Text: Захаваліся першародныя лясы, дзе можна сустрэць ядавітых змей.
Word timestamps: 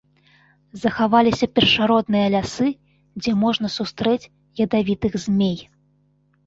Захаваліся 0.85 1.49
першародныя 1.59 2.31
лясы, 2.37 2.67
дзе 3.25 3.31
можна 3.43 3.67
сустрэць 3.77 4.29
ядавітых 4.69 5.13
змей. 5.29 5.57